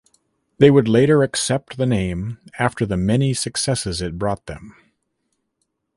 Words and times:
They 0.57 0.71
would 0.71 0.87
later 0.87 1.21
accept 1.21 1.77
the 1.77 1.85
name 1.85 2.39
after 2.57 2.87
the 2.87 2.97
many 2.97 3.35
successes 3.35 4.01
it 4.01 4.17
brought 4.17 4.47
them. 4.47 4.75